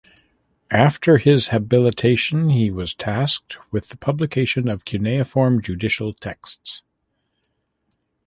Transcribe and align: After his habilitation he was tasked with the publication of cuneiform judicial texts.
After 0.71 1.19
his 1.19 1.49
habilitation 1.49 2.49
he 2.51 2.71
was 2.71 2.95
tasked 2.95 3.59
with 3.71 3.89
the 3.89 3.97
publication 3.97 4.67
of 4.67 4.83
cuneiform 4.83 5.61
judicial 5.61 6.11
texts. 6.11 6.81